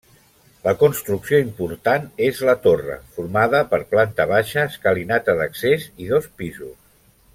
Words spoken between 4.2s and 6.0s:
baixa, escalinata d'accés